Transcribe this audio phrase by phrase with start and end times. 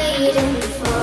[0.00, 0.99] waiting for.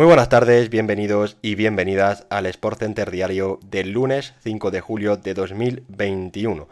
[0.00, 5.18] Muy buenas tardes, bienvenidos y bienvenidas al Sport Center Diario del lunes 5 de julio
[5.18, 6.68] de 2021.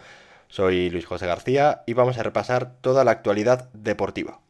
[0.49, 4.41] Soy Luis José García y vamos a repasar toda la actualidad deportiva.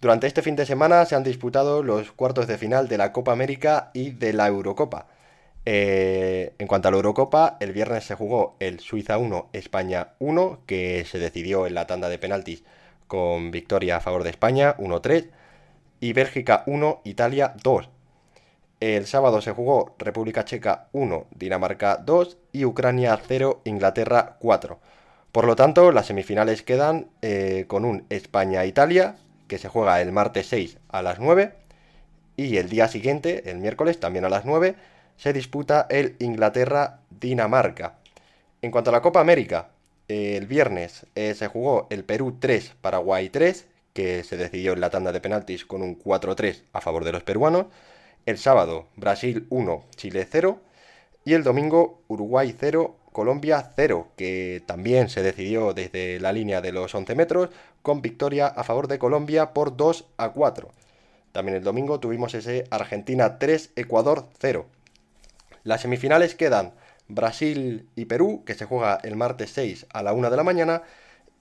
[0.00, 3.32] Durante este fin de semana se han disputado los cuartos de final de la Copa
[3.32, 5.08] América y de la Eurocopa.
[5.66, 10.60] Eh, en cuanto a la Eurocopa, el viernes se jugó el Suiza 1, España 1,
[10.64, 12.62] que se decidió en la tanda de penaltis
[13.08, 15.30] con victoria a favor de España 1-3
[16.00, 17.88] y Bélgica 1, Italia 2.
[18.80, 24.80] El sábado se jugó República Checa 1, Dinamarca 2 y Ucrania 0, Inglaterra 4.
[25.32, 29.16] Por lo tanto, las semifinales quedan eh, con un España-Italia
[29.48, 31.52] que se juega el martes 6 a las 9
[32.36, 34.74] y el día siguiente, el miércoles también a las 9,
[35.18, 37.98] se disputa el Inglaterra-Dinamarca.
[38.62, 39.68] En cuanto a la Copa América,
[40.08, 44.80] eh, el viernes eh, se jugó el Perú 3, Paraguay 3, que se decidió en
[44.80, 47.66] la tanda de penaltis con un 4-3 a favor de los peruanos.
[48.26, 50.60] El sábado, Brasil 1, Chile 0.
[51.24, 56.72] Y el domingo, Uruguay 0, Colombia 0, que también se decidió desde la línea de
[56.72, 57.50] los 11 metros,
[57.82, 60.70] con victoria a favor de Colombia por 2 a 4.
[61.32, 64.66] También el domingo tuvimos ese Argentina 3, Ecuador 0.
[65.62, 66.72] Las semifinales quedan
[67.08, 70.82] Brasil y Perú, que se juega el martes 6 a la 1 de la mañana,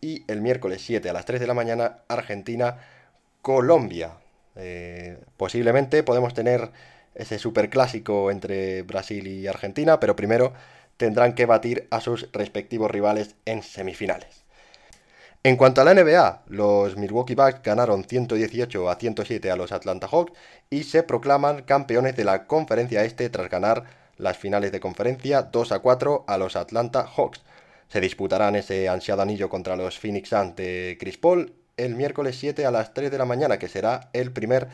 [0.02, 4.14] y el miércoles 7 a las 3 de la mañana, Argentina-Colombia.
[4.56, 6.72] Eh, posiblemente podemos tener
[7.16, 10.54] ese superclásico entre Brasil y Argentina, pero primero
[10.98, 14.44] tendrán que batir a sus respectivos rivales en semifinales.
[15.42, 20.10] En cuanto a la NBA, los Milwaukee Bucks ganaron 118 a 107 a los Atlanta
[20.12, 20.34] Hawks
[20.70, 23.86] y se proclaman campeones de la conferencia este tras ganar
[24.18, 27.42] las finales de conferencia 2 a 4 a los Atlanta Hawks.
[27.90, 31.20] Se disputarán ese ansiado anillo contra los Phoenix Suns de Chris
[31.76, 34.68] el miércoles 7 a las 3 de la mañana, que será el primer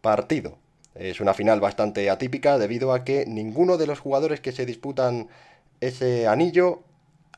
[0.00, 0.56] partido.
[0.94, 5.28] Es una final bastante atípica debido a que ninguno de los jugadores que se disputan
[5.80, 6.82] ese anillo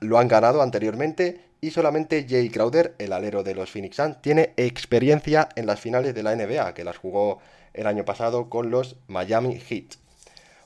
[0.00, 4.52] lo han ganado anteriormente y solamente Jay Crowder, el alero de los Phoenix Suns, tiene
[4.56, 7.38] experiencia en las finales de la NBA, que las jugó
[7.72, 10.03] el año pasado con los Miami Heat.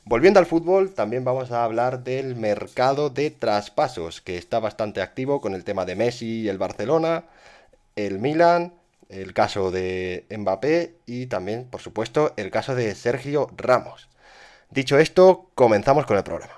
[0.09, 5.43] Volviendo al fútbol, también vamos a hablar del mercado de traspasos, que está bastante activo
[5.43, 7.25] con el tema de Messi y el Barcelona,
[7.95, 8.73] el Milan,
[9.11, 14.09] el caso de Mbappé y también, por supuesto, el caso de Sergio Ramos.
[14.71, 16.55] Dicho esto, comenzamos con el programa.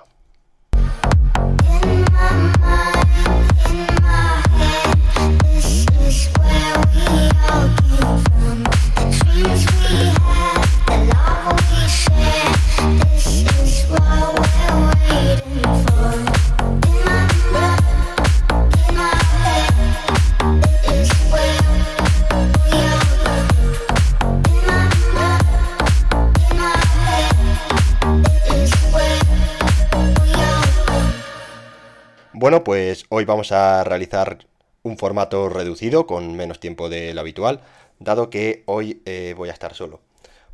[32.41, 34.47] Bueno, pues hoy vamos a realizar
[34.81, 37.61] un formato reducido con menos tiempo del habitual,
[37.99, 39.99] dado que hoy eh, voy a estar solo.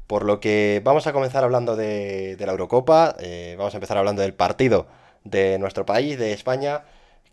[0.06, 4.22] Por lo que vamos a comenzar hablando de, la Eurocopa, eh, vamos a empezar hablando
[4.22, 4.88] del partido
[5.24, 6.84] de nuestro país, de España,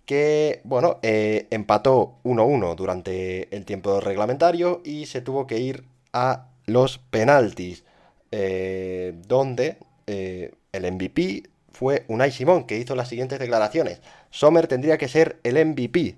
[0.06, 6.46] que, bueno, eh, empató 1-1 durante el tiempo reglamentario y se tuvo que ir a
[6.66, 7.82] los penaltis,
[8.30, 14.00] donde el MVP fue Unai Simón, que hizo las siguientes declaraciones.
[14.30, 16.16] Sommer tendría que ser el MVP.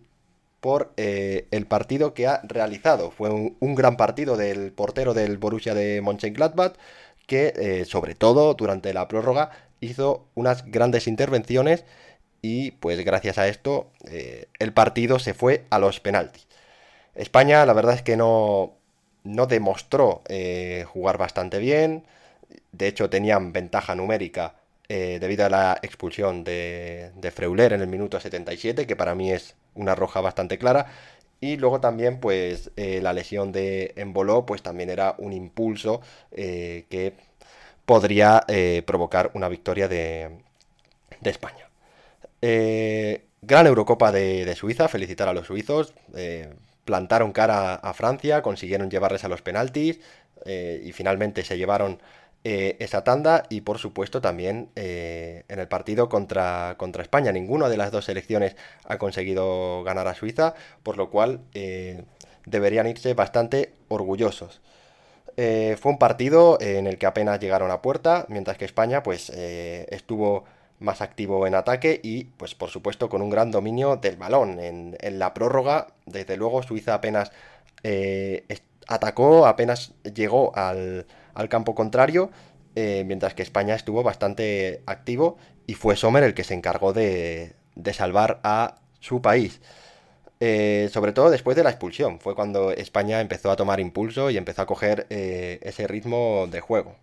[0.60, 3.10] por eh, el partido que ha realizado.
[3.10, 6.74] Fue un, gran partido del portero del Borussia de Mönchengladbach
[7.26, 9.50] que eh, sobre todo durante la prórroga
[9.80, 11.84] hizo unas grandes intervenciones
[12.42, 16.46] y pues gracias a esto eh, el partido se fue a los penaltis.
[17.14, 18.74] España la verdad es que no,
[19.24, 20.22] no demostró
[20.92, 22.04] jugar bastante bien,
[22.72, 24.54] de hecho tenían ventaja numérica
[24.88, 29.54] debido a la expulsión de, de Freuler en el minuto 77, que para mí es
[29.74, 30.86] una roja bastante clara.
[31.40, 36.00] Y luego también, pues, eh, la lesión de Emboló, pues también era un impulso
[36.32, 37.14] eh, que
[37.84, 40.30] podría eh, provocar una victoria de,
[41.22, 41.68] España.
[43.42, 45.92] gran Eurocopa de, Suiza, felicitar a los suizos.
[46.84, 50.00] plantaron cara a Francia, consiguieron llevarles a los penaltis
[50.46, 52.00] y finalmente se llevaron
[52.44, 57.32] eh, esa tanda y por supuesto también eh, en el partido contra, contra España.
[57.32, 58.54] Ninguna de las dos selecciones
[58.84, 60.54] ha conseguido ganar a Suiza,
[60.84, 62.04] por lo cual eh,
[62.44, 64.60] deberían irse bastante orgullosos.
[65.36, 70.44] fue un partido en el que apenas llegaron a puerta, mientras que España pues estuvo
[70.78, 74.60] más activo en ataque y pues por supuesto con un gran dominio del balón.
[74.60, 77.32] En, en la prórroga, desde luego Suiza apenas
[78.86, 81.06] atacó, apenas llegó al
[81.36, 82.30] al campo contrario,
[82.78, 87.54] eh, mientras que España estuvo bastante activo y fue Sommer el que se encargó de,
[87.94, 89.60] salvar a su país.
[90.40, 94.36] Eh, sobre todo después de la expulsión, fue cuando España empezó a tomar impulso y
[94.36, 96.96] empezó a coger eh, ese ritmo de juego.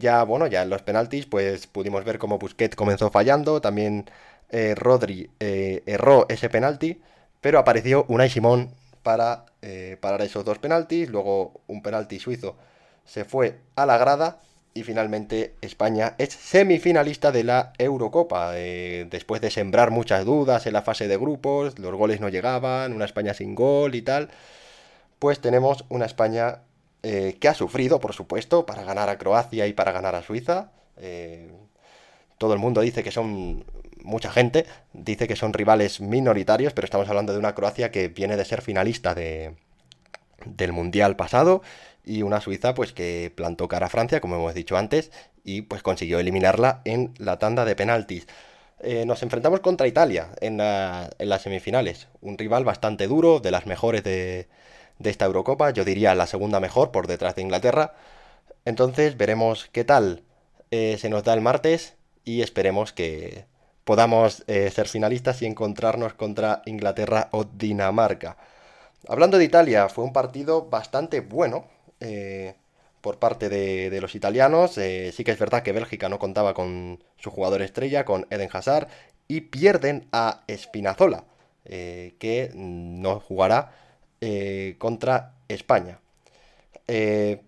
[0.00, 4.10] ya, bueno, ya en los penaltis, pues pudimos ver cómo Busquets comenzó fallando, también
[4.76, 7.00] Rodri erró ese penalti,
[7.40, 8.70] pero apareció Unai Simón
[9.02, 9.46] para
[10.00, 12.56] parar esos dos penaltis, luego un penalti suizo
[13.04, 14.40] se fue a la grada
[14.74, 18.52] y finalmente España es semifinalista de la Eurocopa.
[18.56, 22.92] Eh, después de sembrar muchas dudas en la fase de grupos, los goles no llegaban,
[22.92, 24.30] una España sin gol y tal,
[25.20, 26.62] pues tenemos una España
[27.04, 30.72] eh, que ha sufrido, por supuesto, para ganar a Croacia y para ganar a Suiza.
[30.96, 31.52] Eh,
[32.38, 33.64] todo el mundo dice que son,
[34.02, 38.36] mucha gente dice que son rivales minoritarios, pero estamos hablando de una Croacia que viene
[38.36, 39.54] de ser finalista de,
[40.44, 41.62] del Mundial pasado
[42.04, 45.10] y una Suiza pues que plantó cara a Francia, como hemos dicho antes,
[45.44, 48.26] y pues consiguió eliminarla en la tanda de penaltis.
[48.80, 54.04] Eh, nos enfrentamos contra Italia en, las semifinales, un rival bastante duro, de las mejores
[54.04, 54.48] de,
[55.02, 57.94] esta Eurocopa, yo diría la segunda mejor por detrás de Inglaterra.
[58.64, 60.22] Entonces veremos qué tal
[60.70, 63.46] eh, se nos da el martes y esperemos que
[63.84, 68.36] podamos eh, ser finalistas y encontrarnos contra Inglaterra o Dinamarca.
[69.08, 71.66] Hablando de Italia, fue un partido bastante bueno,
[72.04, 72.54] eh,
[73.00, 74.78] por parte de, los italianos.
[74.78, 78.48] Eh, sí que es verdad que Bélgica no contaba con su jugador estrella, con Eden
[78.52, 78.88] Hazard,
[79.28, 81.24] y pierden a Spinazzola,
[81.66, 83.72] eh, que no jugará
[84.78, 86.00] contra España.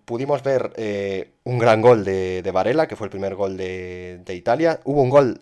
[0.05, 4.79] pudimos ver un gran gol de, Varela, que fue el primer gol de, Italia.
[4.83, 5.41] Hubo un gol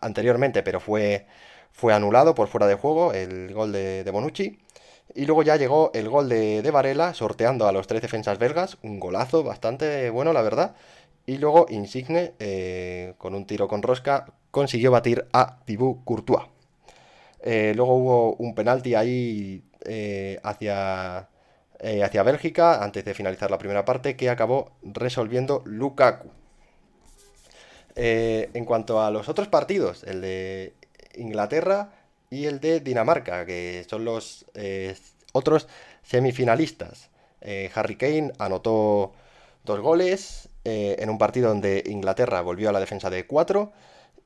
[0.00, 1.26] anteriormente, pero fue,
[1.72, 4.63] fue anulado por fuera de juego, el gol de Bonucci.
[5.14, 8.98] Y luego ya llegó el gol de, Varela, sorteando a los tres defensas belgas, un
[8.98, 10.74] golazo bastante bueno, la verdad.
[11.24, 16.46] Y luego Insigne, eh, con un tiro con rosca, consiguió batir a Thibaut Courtois.
[17.42, 21.28] Eh, luego hubo un penalti ahí eh, hacia,
[22.02, 26.28] hacia Bélgica, antes de finalizar la primera parte, que acabó resolviendo Lukaku.
[27.94, 30.74] en cuanto a los otros partidos, el de
[31.16, 31.90] Inglaterra
[32.34, 34.96] y el de Dinamarca, que son los eh,
[35.32, 35.68] otros
[36.02, 37.10] semifinalistas.
[37.40, 39.12] Eh, Harry Kane anotó
[39.64, 43.72] dos goles eh, en un partido donde Inglaterra volvió a la defensa de cuatro.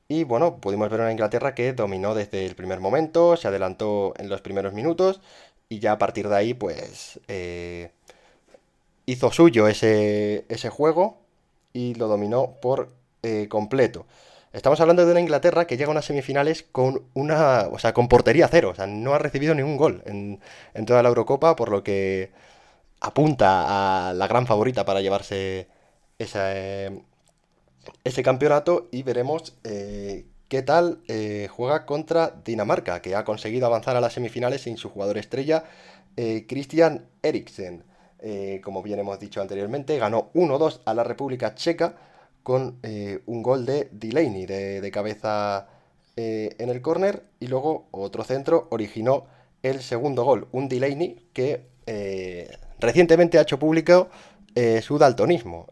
[0.07, 4.27] Y bueno, pudimos ver una Inglaterra que dominó desde el primer momento, se adelantó en
[4.27, 5.21] los primeros minutos
[5.69, 7.19] y ya a partir de ahí pues
[9.05, 11.17] hizo suyo ese, ese juego
[11.73, 12.89] y lo dominó por
[13.49, 14.07] completo.
[14.51, 18.07] Estamos hablando de una Inglaterra que llega a unas semifinales con una, o sea, con
[18.07, 20.39] portería cero, o sea, no ha recibido ningún gol en,
[20.87, 22.31] toda la Eurocopa, por lo que
[22.99, 25.67] apunta a la gran favorita para llevarse
[26.17, 27.03] ese
[28.23, 34.01] campeonato y veremos eh, qué tal eh, juega contra Dinamarca, que ha conseguido avanzar a
[34.01, 35.65] las semifinales sin su jugador estrella,
[36.17, 37.83] eh, Christian Eriksen.
[38.63, 41.95] como bien hemos dicho anteriormente, ganó 1-2 a la República Checa
[42.43, 45.67] con eh, un gol de Delaney de, cabeza
[46.15, 49.25] eh, en el córner y luego otro centro originó
[49.61, 54.09] el segundo gol, un Delaney que eh, recientemente ha hecho público
[54.81, 55.67] su daltonismo.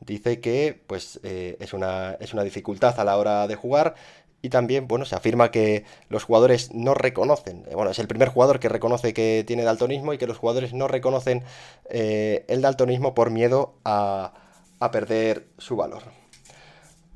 [0.00, 3.94] dice que pues, es, una, es una dificultad a la hora de jugar
[4.42, 8.58] y también, bueno, se afirma que los jugadores no reconocen, bueno, es el primer jugador
[8.58, 11.44] que reconoce que tiene daltonismo y que los jugadores no reconocen
[11.88, 14.32] el daltonismo por miedo a,
[14.78, 16.02] perder su valor.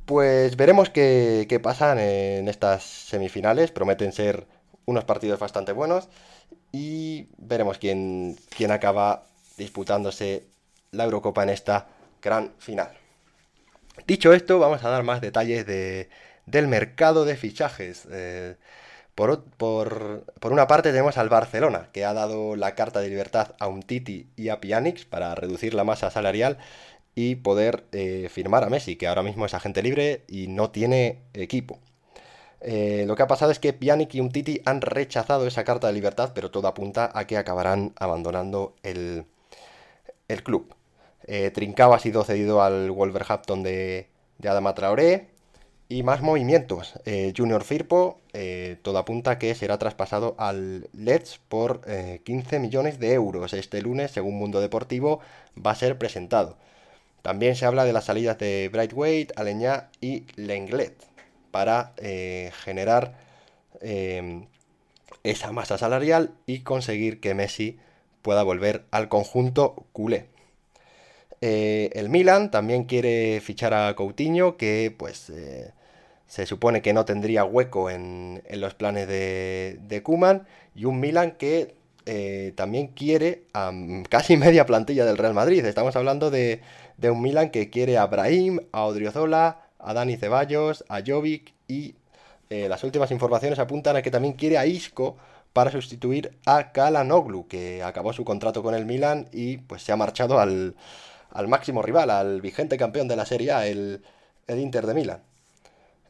[0.06, 4.46] Pues veremos qué, qué pasan en estas semifinales, prometen ser
[4.86, 6.08] unos partidos bastante buenos
[6.72, 9.24] y veremos quién, quién acaba
[9.56, 10.46] disputándose
[10.90, 11.88] la Eurocopa en esta
[12.20, 12.90] gran final.
[14.06, 16.08] Dicho esto, vamos a dar más detalles de,
[16.46, 18.06] del mercado de fichajes.
[18.10, 18.56] Eh,
[19.14, 23.82] por, una parte tenemos al Barcelona, que ha dado la carta de libertad a un
[23.82, 26.56] Titi y a Pjanic para reducir la masa salarial
[27.14, 31.18] y poder eh, firmar a Messi, que ahora mismo es agente libre y no tiene
[31.34, 31.78] equipo.
[32.60, 35.86] Eh, lo que ha pasado es que Pjanic y un Titi han rechazado esa carta
[35.88, 39.26] de libertad, pero todo apunta a que acabarán abandonando el,
[40.28, 40.74] el club.
[41.54, 45.28] Trincao ha sido cedido al Wolverhampton de, de Adama Traoré.
[45.88, 46.94] Y más movimientos.
[47.04, 51.80] Eh, Junior Firpo, eh, todo apunta que será traspasado al Leeds por
[52.22, 53.52] 15 eh, millones de euros.
[53.54, 55.18] Este lunes, según Mundo Deportivo,
[55.56, 56.56] va a ser presentado.
[57.22, 60.94] También se habla de las salidas de Brightweight, Aleñá y Lenglet
[61.50, 61.92] para
[62.64, 63.14] generar
[65.22, 67.78] esa masa salarial y conseguir que Messi
[68.22, 70.26] pueda volver al conjunto culé.
[71.40, 75.32] el Milan también quiere fichar a Coutinho, que pues
[76.26, 80.46] se supone que no tendría hueco en, los planes de, de Kuman
[80.76, 81.74] y un Milan que
[82.12, 83.70] eh, también quiere a
[84.08, 85.64] casi media plantilla del Real Madrid.
[85.64, 86.60] Estamos hablando de,
[87.04, 91.94] un Milan que quiere a Brahim, a Odriozola, a Dani Ceballos, a Jovic y
[92.50, 95.18] eh, las últimas informaciones apuntan a que también quiere a Isco
[95.52, 99.96] para sustituir a Kalanoglu, que acabó su contrato con el Milan y pues se ha
[99.96, 100.74] marchado al,
[101.46, 104.02] máximo rival, al vigente campeón de la Serie A, el,
[104.48, 105.29] el Inter de Milán.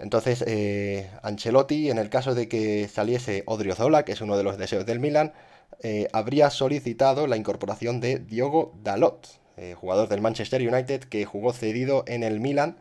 [0.00, 4.56] Entonces, eh, Ancelotti, en el caso de que saliese Odriozola, que es uno de los
[4.56, 5.34] deseos del Milan,
[5.82, 9.28] eh, habría solicitado la incorporación de Diogo Dalot,
[9.58, 12.78] eh, jugador del Manchester United que jugó cedido en el Milan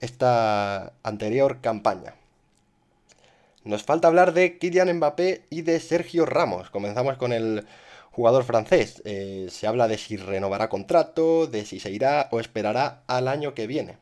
[0.00, 2.14] esta anterior campaña.
[3.64, 6.70] Nos falta hablar de Kylian Mbappé y de Sergio Ramos.
[6.70, 7.66] Comenzamos con el
[8.10, 9.02] jugador francés.
[9.04, 13.66] se habla de si renovará contrato, de si se irá o esperará al año que
[13.66, 13.98] viene.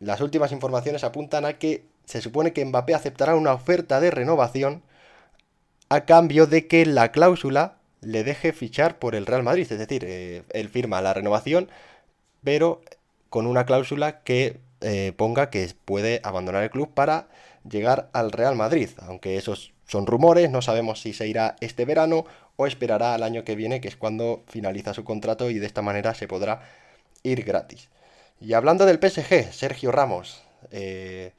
[0.00, 4.82] Las últimas informaciones apuntan a que se supone que Mbappé aceptará una oferta de renovación
[5.88, 9.66] a cambio de que la cláusula le deje fichar por el Real Madrid.
[9.70, 11.68] Es decir, eh, él firma la renovación,
[12.44, 12.80] pero
[13.28, 17.28] con una cláusula que eh, ponga que puede abandonar el club para
[17.68, 18.90] llegar al Real Madrid.
[18.98, 22.24] Aunque esos son rumores, no sabemos si se irá este verano
[22.56, 25.82] o esperará al año que viene, que es cuando finaliza su contrato y de esta
[25.82, 26.62] manera se podrá
[27.22, 27.88] ir gratis.
[28.40, 31.32] Y hablando del PSG, Sergio Ramos, eh,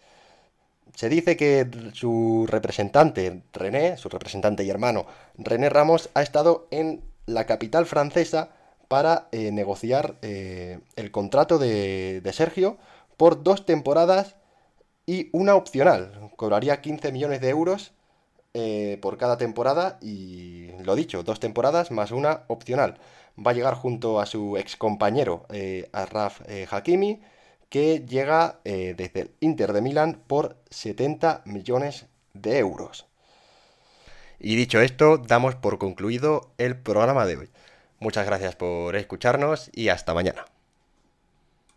[0.96, 5.06] se dice que su representante, René, su representante y hermano,
[5.38, 8.50] René Ramos, ha estado en la capital francesa
[8.88, 12.78] para eh, negociar eh, el contrato de, de, Sergio
[13.18, 14.36] por dos temporadas
[15.06, 16.32] y una opcional.
[16.36, 17.94] Cobraría 15 millones de euros
[19.02, 23.00] por cada temporada y, lo dicho, dos temporadas más una opcional
[23.46, 27.22] va a llegar junto a su ex compañero eh, Arraf eh, Hakimi,
[27.70, 33.06] que llega eh, desde el Inter de Milán por 70 millones de euros.
[34.40, 37.50] Y dicho esto, damos por concluido el programa de hoy.
[38.00, 40.46] Muchas gracias por escucharnos y hasta mañana.